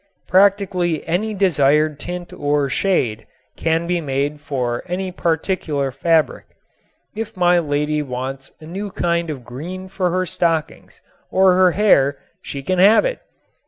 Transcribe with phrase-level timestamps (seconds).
[0.27, 6.45] Practically any desired tint or shade can be made for any particular fabric.
[7.15, 12.17] If my lady wants a new kind of green for her stockings or her hair
[12.41, 13.19] she can have it.